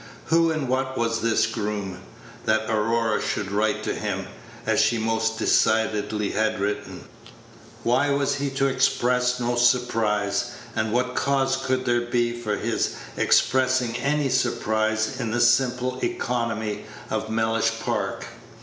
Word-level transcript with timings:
Who 0.33 0.49
and 0.49 0.67
what 0.67 0.97
was 0.97 1.21
this 1.21 1.45
groom, 1.45 1.99
that 2.45 2.67
Aurora 2.71 3.21
should 3.21 3.51
write 3.51 3.83
to 3.83 3.93
him, 3.93 4.25
as 4.65 4.79
she 4.79 4.97
most 4.97 5.37
decidedly 5.37 6.31
had 6.31 6.59
written? 6.59 7.01
Why 7.83 8.09
was 8.09 8.33
he 8.37 8.49
to 8.49 8.65
express 8.65 9.39
no 9.39 9.55
surprise, 9.55 10.53
and 10.75 10.91
what 10.91 11.13
cause 11.13 11.55
could 11.55 11.85
there 11.85 12.01
be 12.07 12.31
for 12.33 12.57
his 12.57 12.95
expressing 13.15 13.95
any 13.97 14.29
surprise 14.29 15.19
in 15.19 15.29
the 15.29 15.39
simple 15.39 15.99
economy 16.01 16.85
of 17.11 17.29
Mellish 17.29 17.73
Park? 17.79 18.25